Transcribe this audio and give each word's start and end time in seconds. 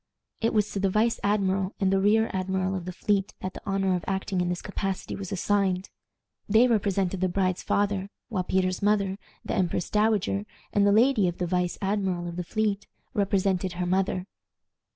It 0.39 0.51
was 0.51 0.71
to 0.71 0.79
the 0.79 0.89
vice 0.89 1.19
admiral 1.23 1.75
and 1.79 1.93
the 1.93 1.99
rear 1.99 2.31
admiral 2.33 2.73
of 2.73 2.85
the 2.85 2.91
fleet 2.91 3.35
that 3.41 3.53
the 3.53 3.61
honor 3.67 3.95
of 3.95 4.03
acting 4.07 4.41
in 4.41 4.49
this 4.49 4.63
capacity 4.63 5.15
was 5.15 5.31
assigned. 5.31 5.91
They 6.49 6.67
represented 6.67 7.21
the 7.21 7.29
bride's 7.29 7.61
father, 7.61 8.09
while 8.27 8.43
Peter's 8.43 8.81
mother, 8.81 9.19
the 9.45 9.53
empress 9.53 9.91
dowager, 9.91 10.47
and 10.73 10.87
the 10.87 10.91
lady 10.91 11.27
of 11.27 11.37
the 11.37 11.45
vice 11.45 11.77
admiral 11.83 12.27
of 12.27 12.35
the 12.35 12.43
fleet 12.43 12.87
represented 13.13 13.73
her 13.73 13.85
mother. 13.85 14.25